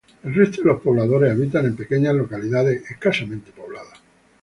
El 0.23 0.33
resto 0.33 0.61
de 0.63 0.67
los 0.69 0.81
pobladores 0.81 1.31
habitan 1.31 1.67
en 1.67 1.75
pequeñas 1.75 2.15
localidades 2.15 2.89
escasamente 2.89 3.51
pobladas. 3.51 4.01